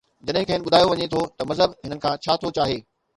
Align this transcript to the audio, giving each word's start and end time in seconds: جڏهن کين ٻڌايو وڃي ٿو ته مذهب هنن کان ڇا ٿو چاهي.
جڏهن 0.27 0.45
کين 0.49 0.61
ٻڌايو 0.65 0.87
وڃي 0.91 1.05
ٿو 1.13 1.21
ته 1.37 1.43
مذهب 1.51 1.69
هنن 1.83 1.99
کان 2.05 2.13
ڇا 2.23 2.33
ٿو 2.41 2.49
چاهي. 2.57 2.79